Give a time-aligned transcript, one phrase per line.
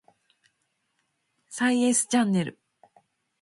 [1.47, 2.59] サイエンスチャンネル